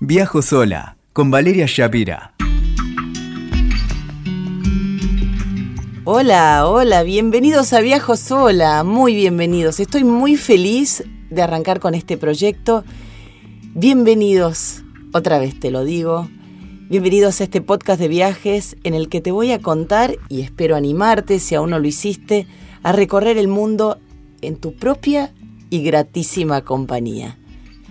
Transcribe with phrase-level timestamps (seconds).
[0.00, 2.34] Viajo sola con Valeria Shapira.
[6.04, 9.80] Hola, hola, bienvenidos a Viajo sola, muy bienvenidos.
[9.80, 12.84] Estoy muy feliz de arrancar con este proyecto.
[13.74, 14.82] Bienvenidos,
[15.14, 16.28] otra vez te lo digo,
[16.90, 20.76] bienvenidos a este podcast de viajes en el que te voy a contar y espero
[20.76, 22.46] animarte, si aún no lo hiciste,
[22.82, 23.98] a recorrer el mundo
[24.42, 25.32] en tu propia
[25.70, 27.38] y gratísima compañía.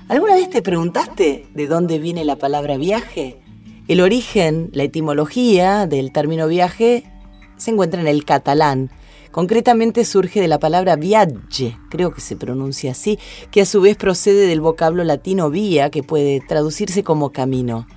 [0.07, 3.41] ¿Alguna vez te preguntaste de dónde viene la palabra viaje?
[3.87, 7.11] El origen, la etimología del término viaje
[7.57, 8.91] se encuentra en el catalán.
[9.31, 13.17] Concretamente surge de la palabra viaje, creo que se pronuncia así,
[13.49, 17.87] que a su vez procede del vocablo latino vía, que puede traducirse como camino.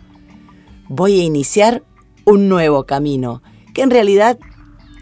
[0.89, 1.85] Voy a iniciar
[2.25, 3.43] un nuevo camino,
[3.75, 4.39] que en realidad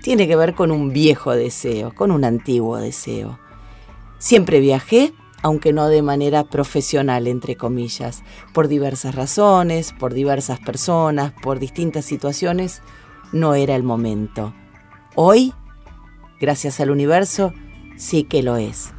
[0.03, 3.39] tiene que ver con un viejo deseo, con un antiguo deseo.
[4.19, 5.13] Siempre viajé,
[5.47, 12.05] aunque no de manera profesional, entre comillas, por diversas razones, por diversas personas, por distintas
[12.05, 12.83] situaciones,
[13.31, 14.53] no era el momento.
[15.15, 15.55] Hoy,
[16.41, 17.53] gracias al universo,
[17.97, 18.93] sí que lo es.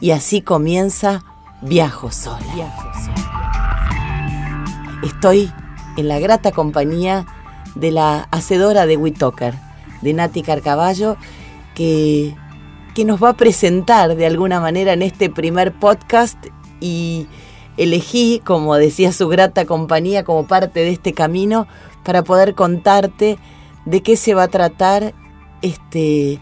[0.00, 1.22] Y así comienza
[1.62, 2.74] Viajo sola.
[5.04, 5.52] Estoy
[5.96, 7.26] en la grata compañía
[7.76, 9.54] de la hacedora de Witoker,
[10.00, 11.16] de Nati Carcaballo,
[11.76, 12.34] que
[12.94, 16.36] que nos va a presentar de alguna manera en este primer podcast
[16.80, 17.26] y
[17.76, 21.66] elegí, como decía su grata compañía, como parte de este camino
[22.04, 23.38] para poder contarte
[23.84, 25.14] de qué se va a tratar
[25.62, 26.40] este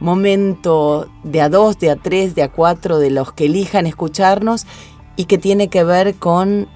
[0.00, 4.66] momento de a dos, de a tres, de a cuatro, de los que elijan escucharnos
[5.16, 6.68] y que tiene que ver con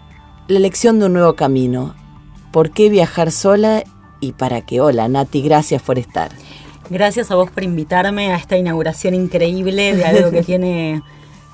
[0.46, 1.94] la elección de un nuevo camino.
[2.52, 3.82] ¿Por qué viajar sola
[4.20, 4.80] y para qué?
[4.80, 6.30] Hola, Nati, gracias por estar.
[6.90, 11.02] Gracias a vos por invitarme a esta inauguración increíble de algo que tiene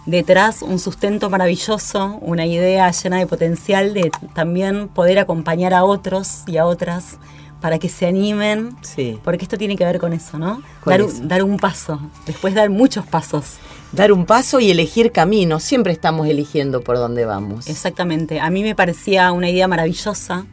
[0.06, 6.44] detrás un sustento maravilloso, una idea llena de potencial de también poder acompañar a otros
[6.46, 7.18] y a otras
[7.60, 9.18] para que se animen, sí.
[9.24, 10.62] porque esto tiene que ver con eso, ¿no?
[10.84, 13.54] Dar, dar, un paso, después dar muchos pasos.
[13.90, 17.66] Dar un paso y elegir camino, siempre estamos eligiendo por dónde vamos.
[17.66, 20.44] Exactamente, a mí me parecía una idea maravillosa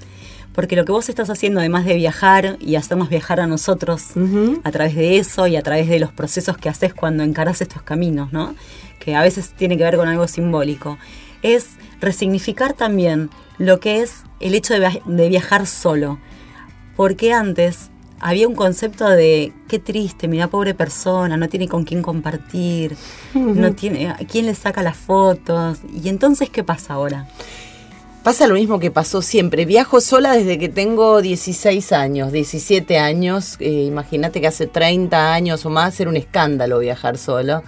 [0.53, 4.07] porque lo que vos estás haciendo, además de viajar y hacernos viajar a nosotros
[4.63, 7.81] a través de eso y a través de los procesos que haces cuando encarás estos
[7.81, 8.53] caminos, ¿no?
[9.01, 10.97] que a veces tiene que ver con algo simbólico,
[11.41, 16.19] es resignificar también lo que es el hecho de, viajar solo.
[16.95, 22.03] Porque antes había un concepto de qué triste, mira pobre persona, no tiene con quién
[22.03, 22.95] compartir,
[23.33, 25.79] no tiene quién le saca las fotos.
[25.91, 27.27] Y entonces, ¿qué pasa ahora?
[28.23, 29.65] Pasa lo mismo que pasó siempre.
[29.65, 33.55] Viajo sola desde que tengo 16 años, 17 años.
[33.59, 37.63] Eh, imagínate que hace 30 años o más era un escándalo viajar solo.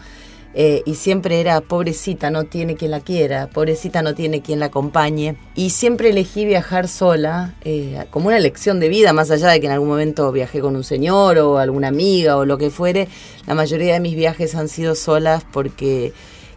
[0.54, 4.68] Eh, y siempre era pobrecita, no tiene quien la quiera, pobrecita no tiene quien la
[4.68, 5.38] acompañe.
[5.56, 9.66] Y siempre elegí viajar sola eh, como una elección de vida, más allá de que
[9.66, 13.08] en algún momento viajé con un señor o alguna amiga o lo que fuere.
[13.48, 16.14] La mayoría de mis viajes han sido solas porque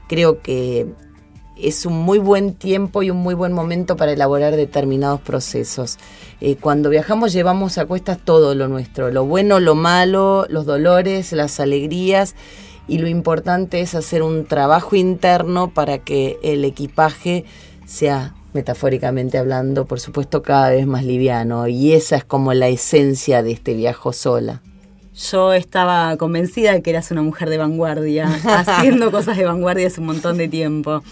[0.06, 0.86] creo que
[1.56, 5.98] es un muy buen tiempo y un muy buen momento para elaborar determinados procesos.
[6.40, 11.32] Eh, cuando viajamos llevamos a cuestas todo lo nuestro, lo bueno, lo malo, los dolores,
[11.32, 12.34] las alegrías
[12.88, 17.44] y lo importante es hacer un trabajo interno para que el equipaje
[17.84, 21.68] sea metafóricamente hablando, por supuesto, cada vez más liviano.
[21.68, 24.62] Y esa es como la esencia de este viaje sola.
[25.14, 30.00] Yo estaba convencida de que eras una mujer de vanguardia, haciendo cosas de vanguardia hace
[30.00, 31.02] un montón de tiempo.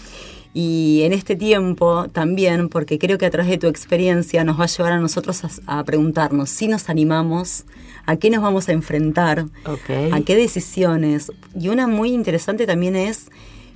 [0.57, 4.63] Y en este tiempo también, porque creo que a través de tu experiencia nos va
[4.63, 7.65] a llevar a nosotros a, preguntarnos si nos animamos,
[8.05, 11.29] a qué nos vamos a enfrentar, a qué decisiones.
[11.59, 13.31] Y una muy interesante también es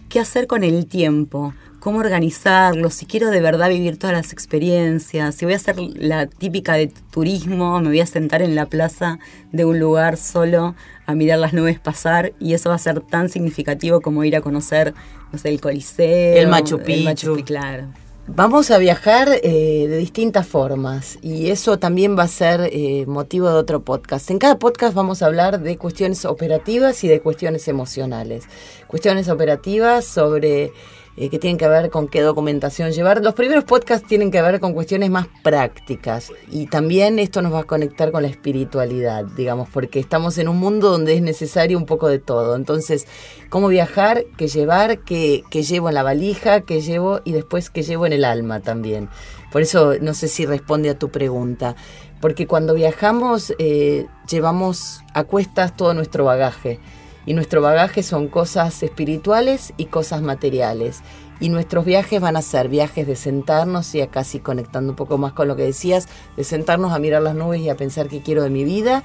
[0.10, 5.36] qué hacer con el tiempo, cómo organizarlo, si quiero de verdad vivir todas las experiencias,
[5.36, 9.20] si voy a hacer la típica de turismo, me voy a sentar en la plaza
[9.52, 10.76] de un lugar solo
[11.06, 14.42] a mirar las nubes pasar y eso va a ser tan significativo como ir a
[14.42, 14.94] conocer,
[15.32, 16.38] no sé, el Coliseo.
[16.38, 17.44] El Machu Picchu.
[17.46, 17.88] claro.
[18.36, 23.50] Vamos a viajar eh, de distintas formas y eso también va a ser eh, motivo
[23.50, 24.30] de otro podcast.
[24.30, 28.46] En cada podcast vamos a hablar de cuestiones operativas y de cuestiones emocionales.
[28.88, 30.72] Cuestiones operativas sobre
[31.20, 33.22] eh, que tienen que ver con qué documentación llevar.
[33.22, 37.60] Los primeros podcasts tienen que ver con cuestiones más prácticas y también esto nos va
[37.60, 41.86] a conectar con la espiritualidad, digamos, porque estamos en un mundo donde es necesario un
[41.86, 42.56] poco de todo.
[42.56, 43.06] Entonces,
[43.50, 48.06] cómo viajar, qué llevar, qué, llevo en la valija, qué llevo y después qué llevo
[48.06, 49.10] en el alma también.
[49.52, 51.76] Por eso no sé si responde a tu pregunta
[52.22, 56.80] porque cuando viajamos eh, llevamos a cuestas todo nuestro bagaje
[57.26, 61.02] y nuestro bagaje son cosas espirituales y cosas materiales.
[61.42, 65.32] y nuestros viajes van a ser viajes de sentarnos, y casi conectando un poco más
[65.32, 68.44] con lo que decías, de sentarnos a mirar las nubes y a pensar qué quiero
[68.44, 69.04] de mi vida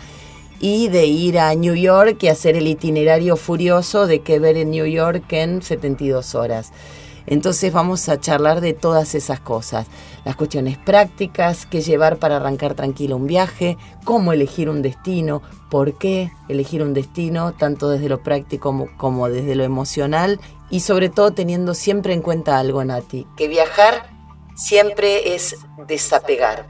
[0.58, 4.70] y de ir a New York y hacer el itinerario furioso de qué ver en
[4.70, 6.72] New York en 72 horas.
[7.26, 9.86] Entonces vamos a charlar de todas esas cosas,
[10.24, 15.96] las cuestiones prácticas, qué llevar para arrancar tranquilo un viaje, cómo elegir un destino, por
[15.96, 20.40] qué elegir un destino, tanto desde lo práctico como, desde lo emocional
[20.70, 24.10] y sobre todo teniendo siempre en cuenta algo, Nati, que viajar
[24.54, 25.56] siempre es
[25.86, 26.66] desapegar.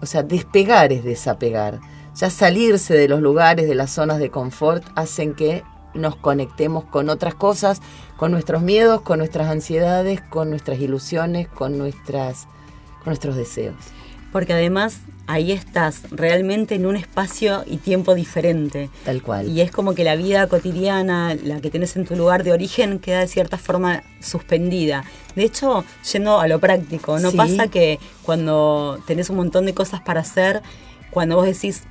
[0.00, 1.80] O sea, despegar es desapegar.
[2.14, 5.62] Ya salirse de los lugares, de las zonas de confort, hacen que
[5.94, 7.80] nos conectemos con otras cosas,
[8.16, 12.46] con nuestros miedos, con nuestras ansiedades, con nuestras ilusiones, con, nuestras,
[12.98, 13.76] con nuestros deseos.
[14.32, 18.90] Porque además ahí estás realmente en un espacio y tiempo diferente.
[19.04, 19.48] Tal cual.
[19.48, 22.98] Y es como que la vida cotidiana, la que tienes en tu lugar de origen,
[22.98, 25.04] queda de cierta forma suspendida.
[25.34, 30.02] De hecho, yendo a lo práctico, ¿no pasa que cuando tenés un montón de cosas
[30.02, 30.62] para hacer,
[31.10, 31.84] cuando vos decís,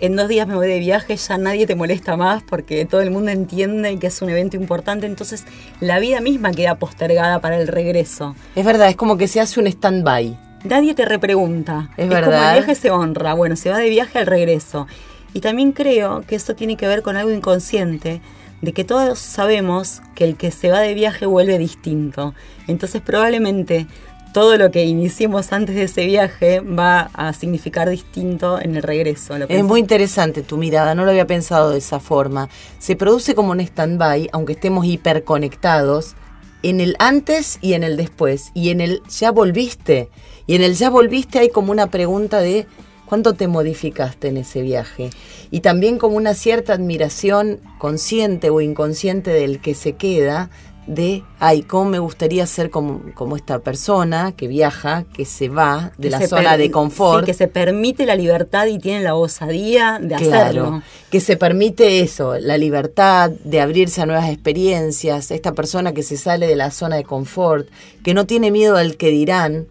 [0.00, 3.10] en dos días me voy de viaje, ya nadie te molesta más porque todo el
[3.10, 5.44] mundo entiende que es un evento importante, entonces
[5.80, 8.34] la vida misma queda postergada para el regreso.
[8.54, 10.38] Es verdad, es como que se hace un stand-by.
[10.64, 11.90] Nadie te repregunta.
[11.96, 12.24] Es, verdad.
[12.30, 14.86] Como el viaje se honra, bueno, se va de viaje al regreso.
[15.32, 18.20] Y también creo que eso tiene que ver con algo inconsciente,
[18.60, 22.34] de que todos sabemos que el que se va de viaje vuelve distinto.
[22.66, 23.86] Entonces probablemente
[24.32, 29.34] todo lo que iniciemos antes de ese viaje va a significar distinto en el regreso.
[29.36, 32.48] es muy interesante tu mirada, no lo había pensado de esa forma.
[32.78, 36.14] Se produce como un stand-by, aunque estemos hiperconectados,
[36.62, 38.50] en el antes y en el después.
[38.54, 40.10] Y en el ya volviste.
[40.46, 42.66] Y en el ya volviste hay como una pregunta de
[43.06, 45.10] cuánto te modificaste en ese viaje.
[45.50, 50.50] Y también como una cierta admiración consciente o inconsciente del que se queda
[50.90, 55.92] de, ay, cómo me gustaría ser como, como esta persona que viaja, que se va
[55.98, 57.24] de la zona de confort.
[57.24, 60.82] que se permite la libertad y tiene la osadía de hacerlo.
[61.08, 66.16] Que se permite eso, la libertad de abrirse a nuevas experiencias, esta persona que se
[66.16, 67.68] sale de la zona de confort,
[68.02, 69.68] que no tiene miedo al que dirán,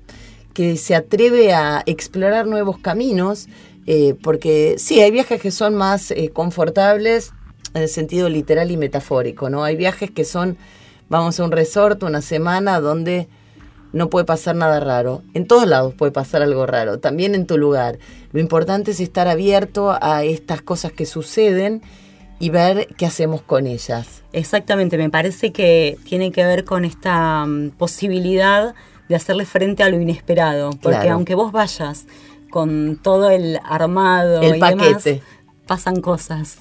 [0.53, 3.49] que se atreve a explorar nuevos caminos,
[3.87, 7.33] eh, porque sí, hay viajes que son más eh, confortables
[7.73, 9.65] en el sentido literal y metafórico, ¿no?
[9.65, 10.57] Hay viajes que son
[11.09, 13.27] Vamos a un resort una semana donde
[13.93, 15.23] no puede pasar nada raro.
[15.33, 17.97] En todos lados puede pasar algo raro, también en tu lugar.
[18.31, 21.81] Lo importante es estar abierto a estas cosas que suceden
[22.39, 24.23] y ver qué hacemos con ellas.
[24.31, 28.75] Exactamente, me parece que tiene que ver con esta mm, posibilidad
[29.09, 32.05] de hacerle frente a lo inesperado, porque aunque vos vayas
[32.51, 35.21] con todo el armado el paquete.
[35.65, 36.59] pasan cosas.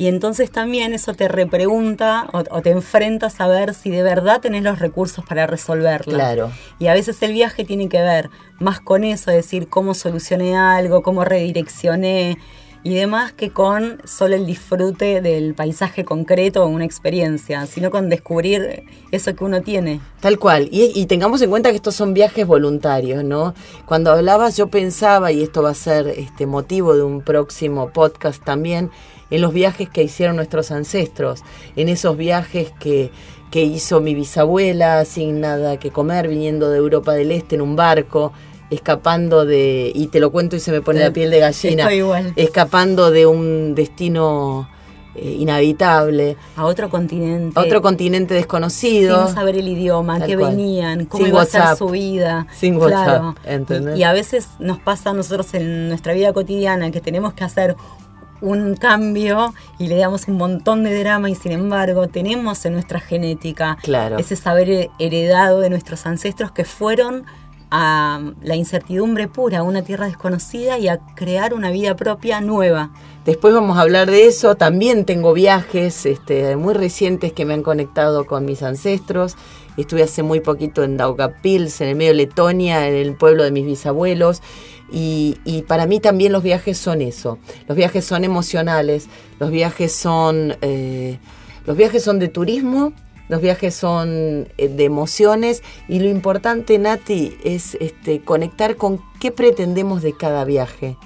[0.00, 4.62] Y entonces también eso te repregunta o, te enfrentas a ver si de verdad tenés
[4.62, 6.14] los recursos para resolverlo.
[6.14, 6.50] Claro.
[6.78, 11.02] Y a veces el viaje tiene que ver más con eso, decir cómo solucioné algo,
[11.02, 12.38] cómo redireccioné
[12.82, 18.08] y demás que con solo el disfrute del paisaje concreto o una experiencia, sino con
[18.08, 20.00] descubrir eso que uno tiene.
[20.20, 23.52] Tal cual, y, y, tengamos en cuenta que estos son viajes voluntarios, ¿no?
[23.84, 28.42] Cuando hablabas yo pensaba, y esto va a ser este motivo de un próximo podcast
[28.42, 28.90] también,
[29.30, 31.42] en los viajes que hicieron nuestros ancestros,
[31.76, 33.10] en esos viajes que,
[33.50, 37.76] que hizo mi bisabuela sin nada que comer, viniendo de Europa del Este en un
[37.76, 38.32] barco,
[38.70, 41.88] escapando de, y te lo cuento y se me pone la piel de gallina,
[42.36, 44.68] escapando de un destino
[45.16, 46.36] eh, inhabitable.
[46.56, 47.58] A otro continente.
[47.58, 49.26] A otro continente desconocido.
[49.26, 52.46] Sin saber el idioma, que venían, cómo iba a ser su vida.
[52.56, 53.34] Sin claro.
[53.94, 57.42] Y, y, a veces nos pasa a nosotros en nuestra vida cotidiana que tenemos que
[57.42, 57.76] hacer
[58.40, 63.00] un cambio y le damos un montón de drama y sin embargo tenemos en nuestra
[63.00, 63.78] genética
[64.18, 67.24] ese saber heredado de nuestros ancestros que fueron
[67.70, 72.90] a la incertidumbre pura, a una tierra desconocida y a crear una vida propia nueva.
[73.24, 74.54] Después vamos a hablar de eso.
[74.54, 79.36] También tengo viajes este, muy recientes que me han conectado con mis ancestros.
[79.76, 83.50] Estuve hace muy poquito en Daugavpils, en el medio de Letonia, en el pueblo de
[83.50, 84.40] mis bisabuelos.
[84.90, 87.38] Y, para mí también los viajes son eso.
[87.68, 89.08] Los viajes son emocionales,
[89.38, 91.18] los viajes son, eh,
[91.66, 92.92] los viajes son de turismo,
[93.28, 99.30] los viajes son eh, de emociones y lo importante, Nati, es este, conectar con qué
[99.30, 100.96] pretendemos de cada viaje.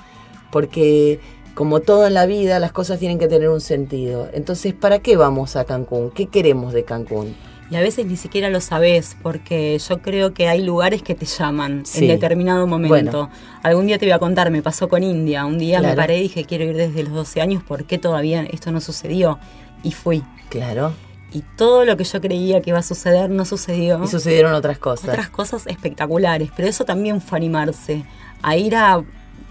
[0.50, 1.21] Porque
[1.54, 4.28] como todo en la vida, las cosas tienen que tener un sentido.
[4.32, 6.11] Entonces, ¿para qué vamos a Cancún?
[6.11, 7.34] ¿Qué queremos de Cancún?
[7.70, 11.26] y a veces ni siquiera lo sabes, porque yo creo que hay lugares que te
[11.26, 13.30] llaman en determinado momento.
[13.62, 15.46] Algún día te voy a contar, me pasó con India.
[15.46, 18.42] Un día me paré y dije, quiero ir desde los 12 años, ¿por qué todavía
[18.44, 19.38] esto no sucedió?
[19.82, 20.23] Y fui.
[20.50, 20.92] Claro.
[21.32, 24.00] y todo lo que yo creía que iba a suceder no sucedió.
[24.04, 25.08] Y sucedieron otras cosas.
[25.08, 28.04] Otras cosas espectaculares, pero eso también fue animarse,
[28.40, 29.02] a ir a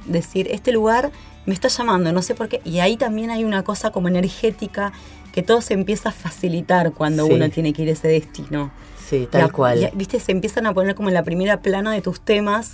[0.05, 1.12] decir, este lugar
[1.45, 2.62] me está llamando, no sé por qué.
[2.65, 4.93] Y ahí también hay una cosa como energética
[5.31, 7.33] que todo se empieza a facilitar cuando Sí.
[7.33, 8.71] uno tiene que ir a ese destino.
[9.09, 9.83] Sí, tal La- cual.
[9.93, 12.73] y, Viste, se empiezan a poner como en la primera plana de tus temas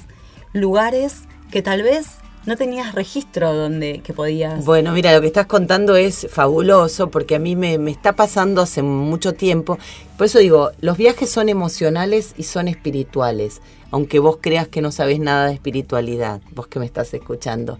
[0.53, 4.63] lugares que tal vez no tenías registro donde que podías.
[4.65, 8.61] Bueno, mira, lo que estás contando es fabuloso porque a mí me, me está pasando
[8.61, 9.77] hace mucho tiempo.
[10.17, 13.61] Por eso digo, los viajes son emocionales y son espirituales,
[13.91, 17.77] aunque vos creas que no sabes nada de espiritualidad, vos que me estás escuchando.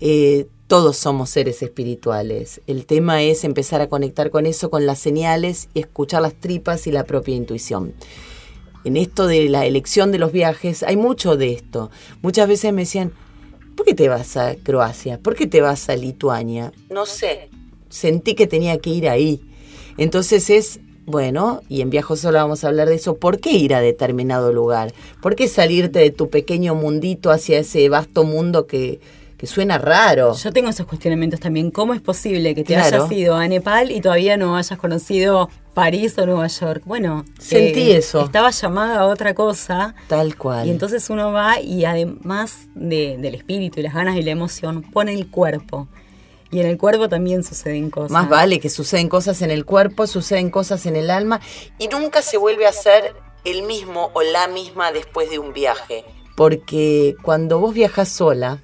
[0.00, 2.60] Eh, todos somos seres espirituales.
[2.66, 6.86] El tema es empezar a conectar con eso, con las señales y escuchar las tripas
[6.86, 7.94] y la propia intuición
[8.84, 11.90] en esto de la elección de los viajes, hay mucho de esto.
[12.22, 13.12] Muchas veces me decían,
[13.76, 15.18] ¿por qué te vas a Croacia?
[15.18, 16.72] ¿Por qué te vas a Lituania?
[16.88, 17.48] No sé,
[17.88, 19.42] sentí que tenía que ir ahí.
[19.98, 23.74] Entonces es, bueno, y en Viajo Sola vamos a hablar de eso, ¿por qué ir
[23.74, 24.94] a determinado lugar?
[25.20, 29.00] ¿Por qué salirte de tu pequeño mundito hacia ese vasto mundo que,
[29.40, 30.34] que suena raro?
[30.34, 31.70] Yo tengo esos cuestionamientos también.
[31.70, 33.04] ¿Cómo es posible que te Claro.
[33.04, 36.82] hayas ido a Nepal y todavía no hayas conocido París o Nueva York?
[36.84, 38.22] Bueno, eh, Sentí eso.
[38.26, 39.94] Estaba llamada a otra cosa.
[40.08, 40.66] Tal cual.
[40.66, 44.82] Y entonces uno va y además de- del espíritu y las ganas y la emoción,
[44.82, 45.88] pone el cuerpo.
[46.50, 48.10] Y en el cuerpo también suceden cosas.
[48.10, 51.40] Más vale que suceden cosas en el cuerpo, suceden cosas en el alma
[51.78, 56.04] y nunca se vuelve a ser el mismo o la misma después de un viaje.
[56.36, 58.58] Porque cuando vos viajas sola,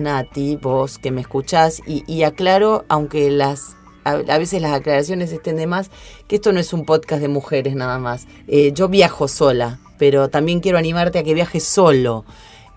[0.00, 5.56] Nati, vos que me escuchás, y, aclaro, aunque las a, a veces las aclaraciones estén
[5.56, 5.90] de más,
[6.28, 8.26] que esto no es un podcast de mujeres nada más.
[8.46, 12.24] Eh, yo viajo sola, pero también quiero animarte a que viajes solo.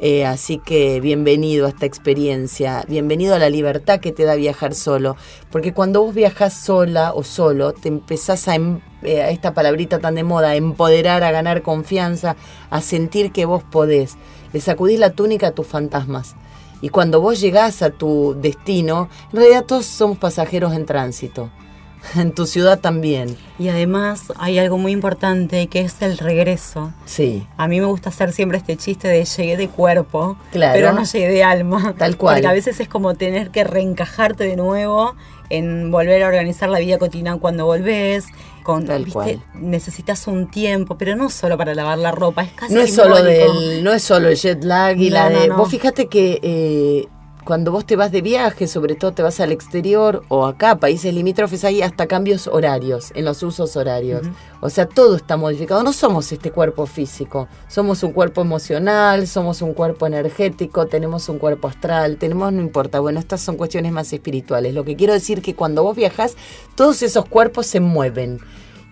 [0.03, 4.73] Eh, así que bienvenido a esta experiencia, bienvenido a la libertad que te da viajar
[4.73, 5.15] solo,
[5.51, 9.99] porque cuando vos viajas sola o solo, te empezás a, em- eh, a esta palabrita
[9.99, 12.35] tan de moda, a empoderar, a ganar confianza,
[12.71, 14.17] a sentir que vos podés.
[14.53, 16.35] Le sacudís la túnica a tus fantasmas.
[16.81, 21.49] Y cuando vos llegás a tu destino, en realidad todos somos pasajeros en tránsito.
[22.15, 23.37] En tu ciudad también.
[23.59, 26.91] Y además hay algo muy importante que es el regreso.
[27.05, 27.45] Sí.
[27.57, 30.73] A mí me gusta hacer siempre este chiste de llegué de cuerpo, Claro.
[30.73, 31.93] pero no llegué de alma.
[31.99, 32.37] Tal cual.
[32.37, 35.15] Porque a veces es como tener que reencajarte de nuevo
[35.49, 38.25] en volver a organizar la vida cotidiana cuando volvés.
[38.63, 39.11] Con, Tal ¿viste?
[39.13, 39.43] cual.
[39.55, 43.21] Necesitas un tiempo, pero no solo para lavar la ropa, es casi No es solo
[43.23, 45.47] del, no es solo el jet lag y No, la no, de.
[45.47, 45.57] no.
[45.57, 47.07] Vos fíjate que eh,
[47.45, 51.13] cuando vos te vas de viaje, sobre todo te vas al exterior o acá, países
[51.13, 54.21] limítrofes, hay hasta cambios horarios, en los usos horarios.
[54.59, 55.83] O sea, todo está modificado.
[55.83, 61.39] No somos este cuerpo físico, somos un cuerpo emocional, somos un cuerpo energético, tenemos un
[61.39, 62.99] cuerpo astral, tenemos, no importa.
[62.99, 64.73] Bueno, estas son cuestiones más espirituales.
[64.73, 66.35] Lo que quiero decir que cuando vos viajás,
[66.75, 68.39] todos esos cuerpos se mueven.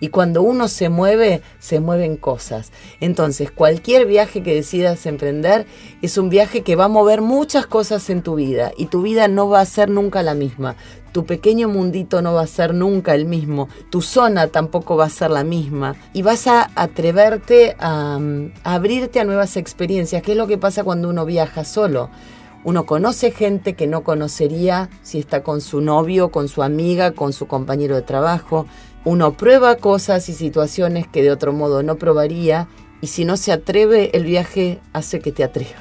[0.00, 2.72] Y cuando uno se mueve, se mueven cosas.
[3.00, 5.66] Entonces, cualquier viaje que decidas emprender
[6.02, 9.28] es un viaje que va a mover muchas cosas en tu vida y tu vida
[9.28, 10.76] no va a ser nunca la misma.
[11.12, 15.10] Tu pequeño mundito no va a ser nunca el mismo, tu zona tampoco va a
[15.10, 20.38] ser la misma y vas a atreverte a, mm, abrirte a nuevas experiencias, que es
[20.38, 22.10] lo que pasa cuando uno viaja solo.
[22.62, 27.32] Uno conoce gente que no conocería si está con su novio, con su amiga, con
[27.32, 28.66] su compañero de trabajo.
[29.04, 32.68] Uno prueba cosas y situaciones que de otro modo no probaría
[33.00, 35.74] y si no se atreve, el viaje hace que te atrevas.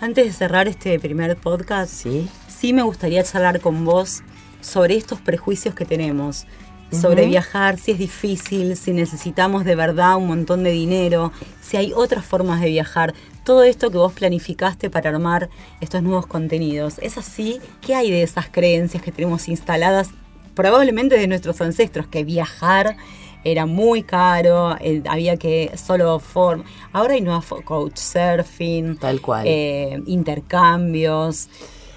[0.00, 2.28] Antes de cerrar este primer podcast, ¿Sí?
[2.48, 4.22] sí me gustaría charlar con vos
[4.62, 6.46] sobre estos prejuicios que tenemos.
[6.90, 11.92] Sobre viajar, si es difícil, si necesitamos de verdad un montón de dinero, si hay
[11.94, 13.14] otras formas de viajar.
[13.44, 15.48] Todo esto que vos planificaste para armar
[15.80, 16.98] estos nuevos contenidos.
[17.00, 17.60] ¿Es así?
[17.80, 20.10] ¿Qué hay de esas creencias que tenemos instaladas
[20.54, 22.06] probablemente de nuestros ancestros?
[22.06, 22.96] Que viajar
[23.44, 26.62] era muy caro, eh, había que solo form.
[26.92, 29.44] Ahora hay nuevas fo- coach surfing, Tal cual.
[29.46, 31.48] eh, intercambios.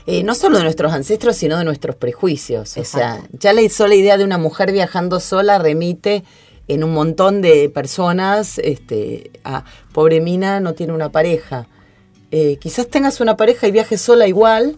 [0.08, 2.78] Eh, no solo de nuestros ancestros, sino de nuestros prejuicios.
[2.78, 6.24] O sea, ya la sola idea de una mujer viajando sola remite
[6.68, 11.68] en un montón de personas este, a pobre mina no tiene una pareja.
[12.60, 14.76] Quizás tengas una pareja y viajes sola igual,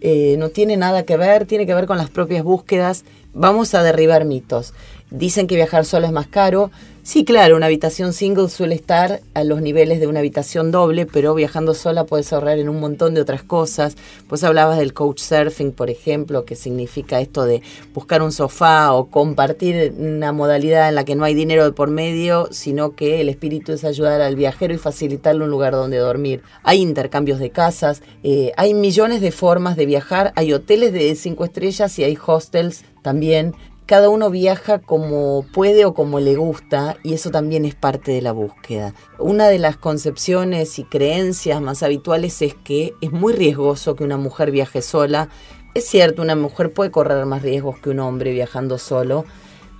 [0.00, 3.04] eh, no tiene nada que ver, tiene que ver con las propias búsquedas.
[3.32, 4.74] Vamos a derribar mitos.
[5.16, 6.70] Dicen que viajar sola es más caro.
[7.02, 11.34] Sí, claro, una habitación single suele estar a los niveles de una habitación doble, pero
[11.34, 13.96] viajando sola puedes ahorrar en un montón de otras cosas.
[14.28, 17.62] Vos hablabas del couchsurfing, por ejemplo, que significa esto de
[17.94, 21.88] buscar un sofá o compartir una modalidad en la que no hay dinero de por
[21.88, 26.42] medio, sino que el espíritu es ayudar al viajero y facilitarle un lugar donde dormir.
[26.62, 31.46] Hay intercambios de casas, eh, hay millones de formas de viajar, hay hoteles de cinco
[31.46, 33.54] estrellas y hay hostels también
[33.86, 38.20] cada uno viaja como puede o como le gusta y eso también es parte de
[38.20, 38.94] la búsqueda.
[39.18, 44.16] Una de las concepciones y creencias más habituales es que es muy riesgoso que una
[44.16, 45.28] mujer viaje sola.
[45.74, 49.24] Es cierto, una mujer puede correr más riesgos que un hombre viajando solo,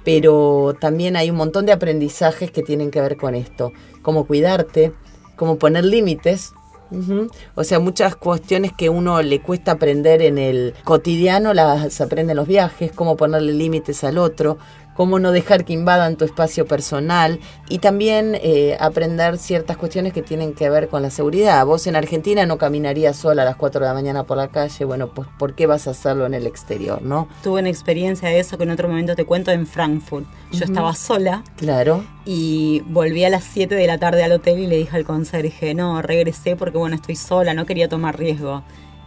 [0.04, 3.72] pero también hay un montón de aprendizajes que tienen que ver con esto,
[4.02, 4.92] cómo cuidarte,
[5.34, 6.52] cómo poner límites
[6.90, 7.28] Ujú.
[7.54, 12.36] O sea, muchas cuestiones que uno le cuesta aprender en el cotidiano las aprende en
[12.36, 14.58] los viajes, cómo ponerle límites al otro,
[14.96, 17.38] cómo no dejar que invadan tu espacio personal
[17.68, 21.64] y también eh, aprender ciertas cuestiones que tienen que ver con la seguridad.
[21.66, 24.84] Vos en Argentina no caminarías sola a las 4 de la mañana por la calle,
[24.84, 27.28] bueno, pues ¿por qué vas a hacerlo en el exterior, no?
[27.42, 30.26] Tuve una experiencia de eso que en otro momento te cuento en Frankfurt.
[30.52, 32.04] Yo estaba sola Claro.
[32.24, 35.74] y volví a las 7 de la tarde al hotel y le dije al conserje,
[35.74, 38.62] no, regresé porque bueno, estoy sola, no quería tomar riesgo.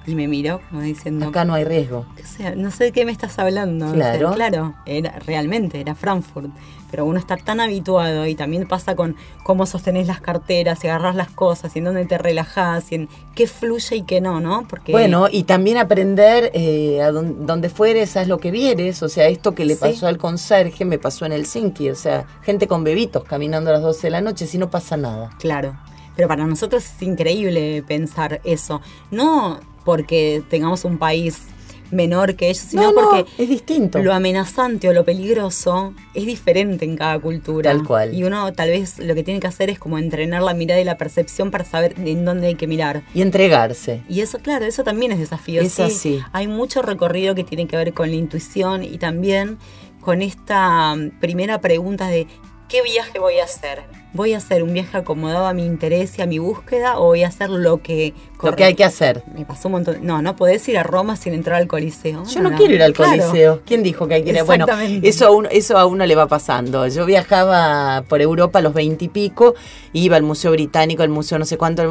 [0.09, 2.05] Y me miró como diciendo, Acá no hay riesgo.
[2.15, 3.85] "¿Qué sea, no sé de qué me estás hablando.
[3.87, 4.33] O sea, Claro.
[4.33, 6.49] claro, era, realmente era Frankfurt.
[6.91, 11.15] Pero uno está tan habituado y también pasa con cómo sostenés las carteras y agarrás
[11.15, 14.65] las cosas y en dónde te relajás y en qué fluye y qué no, ¿no?
[14.67, 19.03] Porque Bueno, y también aprender eh, a don- donde fueres, haz lo que vieres.
[19.03, 19.81] O sea, esto que le Sí.
[19.81, 21.91] pasó al conserje me pasó en Helsinki.
[21.91, 24.97] O sea, gente con bebitos caminando a las 12 de la noche, si no pasa
[24.97, 25.29] nada.
[25.37, 25.75] Claro,
[26.15, 28.81] pero para nosotros es increíble pensar eso.
[29.11, 31.47] No porque tengamos un país
[31.89, 33.97] menor que ellos, sino No, no, porque es distinto.
[33.97, 37.71] lo amenazante o lo peligroso es diferente en cada cultura.
[37.71, 38.13] Tal cual.
[38.13, 40.83] Y uno tal vez lo que tiene que hacer es como entrenar la mirada y
[40.83, 43.01] la percepción para saber en dónde hay que mirar.
[43.15, 44.03] Y entregarse.
[44.07, 45.59] Y eso, claro, eso también es desafío.
[45.63, 45.81] Es sí.
[45.81, 46.19] así.
[46.33, 49.57] Hay mucho recorrido que tiene que ver con la intuición y también
[50.01, 52.27] con esta mm, primera pregunta de
[52.69, 53.83] ¿qué viaje voy a hacer?
[54.13, 57.23] ¿Voy a hacer un viaje acomodado a mi interés y a mi búsqueda o voy
[57.23, 59.23] a hacer lo que Lo que hay que hacer.
[59.35, 59.99] Me pasó un montón.
[60.01, 62.23] No, no podés ir a Roma sin entrar al Coliseo.
[62.25, 63.11] Yo no, quiero ir al Claro.
[63.11, 63.61] Coliseo.
[63.65, 64.43] ¿Quién dijo que hay que ir?
[64.43, 64.65] Bueno,
[65.03, 66.87] eso a, uno, eso a uno le va pasando.
[66.87, 69.53] Yo viajaba por Europa a los veintipico,
[69.93, 71.83] iba al Museo Británico, al Museo no sé cuánto.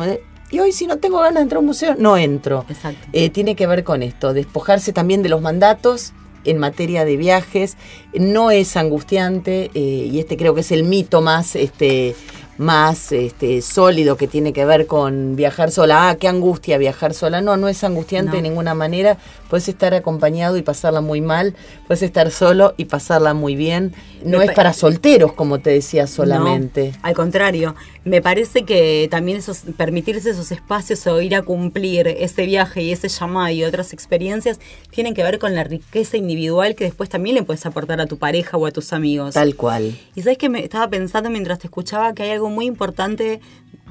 [0.50, 2.64] y hoy si no tengo ganas de entrar a un museo, no entro.
[2.68, 3.06] Exacto.
[3.12, 7.76] Eh, tiene que ver con esto, despojarse también de los mandatos en materia de viajes.
[8.14, 11.56] No es angustiante eh, y este creo que es el mito más...
[11.56, 12.14] Este,
[12.58, 16.08] más este, sólido que tiene que ver con viajar sola.
[16.08, 17.40] Ah, qué angustia viajar sola.
[17.40, 18.36] No, no es angustiante No.
[18.38, 19.16] de ninguna manera.
[19.48, 21.54] Puedes estar acompañado y pasarla muy mal.
[21.86, 23.94] Puedes estar solo y pasarla muy bien.
[24.24, 26.94] No Me es pa- para solteros, como te decía solamente.
[26.94, 27.76] No, al contrario,
[28.08, 32.92] me parece que también esos, permitirse esos espacios o ir a cumplir ese viaje y
[32.92, 37.36] ese llamado y otras experiencias tienen que ver con la riqueza individual que después también
[37.36, 39.34] le puedes aportar a tu pareja o a tus amigos.
[39.34, 39.98] Tal cual.
[40.14, 43.40] Y sabes que me estaba pensando mientras te escuchaba que hay algo muy importante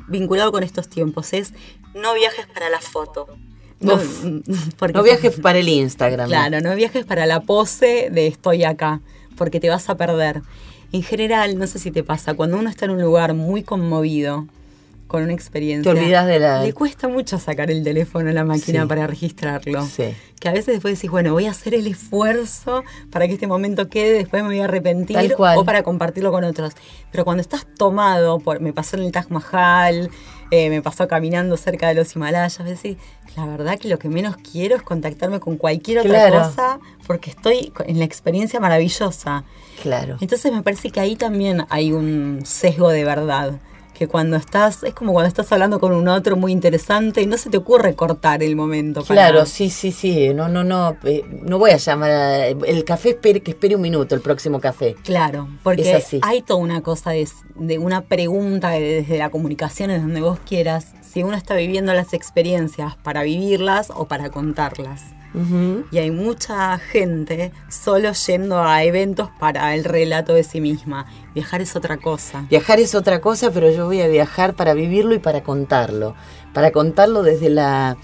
[0.08, 1.54] vinculado con estos tiempos, es
[1.94, 3.28] no viajes para la foto.
[3.80, 4.24] No, Uf.
[4.94, 6.28] No viajes para el Instagram.
[6.28, 9.02] Claro, no viajes para la pose de estoy acá,
[9.38, 10.42] porque te vas a perder.
[10.92, 14.48] En general, no sé si te pasa, cuando uno está en un lugar muy conmovido,
[15.08, 18.44] con una experiencia, Te olvidas de la- Le cuesta mucho sacar el teléfono a la
[18.44, 18.88] máquina Sí.
[18.88, 19.86] para registrarlo.
[19.86, 20.14] Sí.
[20.40, 23.90] Que a veces después decís, bueno, voy a hacer el esfuerzo para que este momento
[23.90, 25.58] quede, después me voy a arrepentir Tal cual.
[25.58, 26.74] o para compartirlo con otros.
[27.12, 30.10] Pero cuando estás tomado, por, me pasó en el Taj Mahal,
[30.52, 32.98] eh, me pasó caminando cerca de los Himalayas, decís,
[33.36, 36.38] la verdad que lo que menos quiero es contactarme con cualquier otra Claro.
[36.48, 39.44] cosa porque estoy en la experiencia maravillosa.
[39.82, 40.18] Claro.
[40.22, 43.60] Entonces me parece que ahí también hay un sesgo de verdad.
[43.98, 47.36] Que cuando estás, es como cuando estás hablando con un otro muy interesante y no
[47.38, 49.02] se te ocurre cortar el momento.
[49.02, 50.34] para- Claro, sí, sí, sí.
[50.36, 50.96] No, no, no.
[51.04, 54.60] eh, no voy a llamar a- El café espere, que espere un minuto, el próximo
[54.60, 54.96] café.
[55.04, 56.20] Claro, porque Es así.
[56.22, 60.38] hay toda una cosa de, de una pregunta de- desde la comunicación, desde donde vos
[60.48, 65.02] quieras, si uno está viviendo las experiencias para vivirlas o para contarlas.
[65.92, 71.06] Y hay mucha gente solo yendo a eventos para el relato de sí misma.
[71.36, 72.46] Viajar es otra cosa.
[72.50, 76.16] Viajar es otra cosa, pero yo voy a viajar para vivirlo y para contarlo.
[76.54, 77.98] Para contarlo desde la,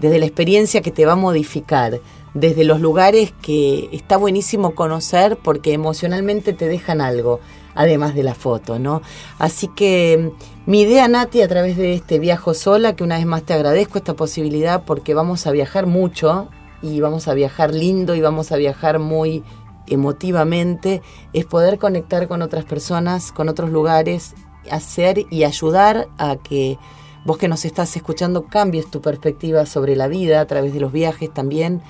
[0.00, 2.00] desde la experiencia que te va a modificar,
[2.34, 7.40] desde los lugares que está buenísimo conocer porque emocionalmente te dejan algo,
[7.74, 9.02] además de la foto, ¿no?
[9.38, 13.26] Así que mm, mi idea, Nati, a través de este viajo sola, que una vez
[13.26, 16.48] más te agradezco esta posibilidad porque vamos a viajar mucho
[16.82, 19.42] y vamos a viajar lindo y vamos a viajar muy
[19.86, 24.34] emotivamente, es poder conectar con otras personas, con otros lugares,
[24.70, 26.78] hacer y ayudar a que
[27.24, 30.92] vos que nos estás escuchando cambies tu perspectiva sobre la vida a través de los
[30.92, 31.82] viajes también.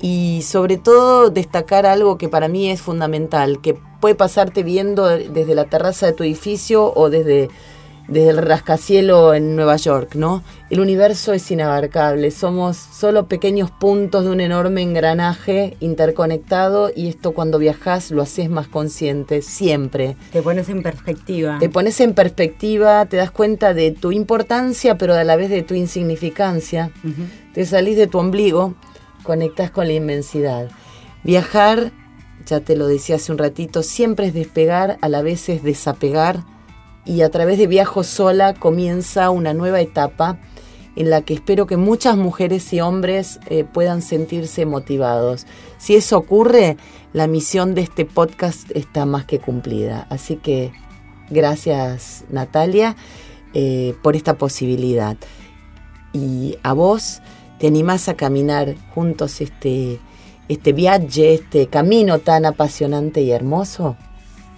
[0.00, 5.54] Y sobre todo destacar algo que para mí es fundamental, que puede pasarte viendo desde
[5.54, 7.48] la terraza de tu edificio o desde
[8.08, 10.42] desde el rascacielo en Nueva York, ¿no?
[10.70, 17.32] El universo es inabarcable, somos solo pequeños puntos de un enorme engranaje interconectado y esto
[17.32, 20.16] cuando viajas lo haces más consciente, siempre.
[20.32, 21.58] Te pones en perspectiva.
[21.60, 25.62] Te pones en perspectiva, te das cuenta de tu importancia, pero a la vez de
[25.62, 26.90] tu insignificancia.
[27.52, 28.74] Te salís de tu ombligo,
[29.22, 30.70] conectas con la inmensidad.
[31.24, 31.92] Viajar,
[32.46, 36.44] ya te lo decía hace un ratito, siempre es despegar, a la vez es desapegar
[37.08, 40.38] y a través de Viajo Sola comienza una nueva etapa
[40.94, 45.46] en la que espero que muchas mujeres y hombres eh, puedan sentirse motivados.
[45.78, 46.76] Si eso ocurre,
[47.14, 50.06] la misión de este podcast está más que cumplida.
[50.10, 50.72] Así que
[51.30, 52.94] gracias Natalia
[53.54, 55.16] eh, por esta posibilidad.
[56.12, 57.22] Y a vos
[57.58, 59.98] te animás a caminar juntos este,
[60.48, 63.96] este viaje, este camino tan apasionante y hermoso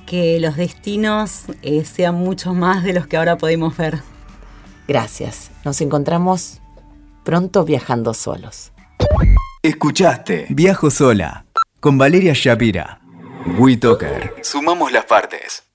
[0.06, 4.00] que los destinos eh, sean mucho más de los que ahora podemos ver.
[4.88, 5.50] Gracias.
[5.64, 6.60] Nos encontramos
[7.24, 8.72] pronto viajando solos.
[9.62, 11.44] Escuchaste Viajo sola
[11.80, 13.00] con Valeria Shapira.
[13.58, 14.34] WeToker.
[14.42, 15.69] Sumamos las partes.